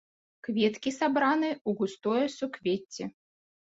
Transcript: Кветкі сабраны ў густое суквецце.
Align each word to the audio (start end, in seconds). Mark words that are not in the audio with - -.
Кветкі 0.47 0.93
сабраны 0.97 1.53
ў 1.67 1.85
густое 1.85 2.25
суквецце. 2.41 3.03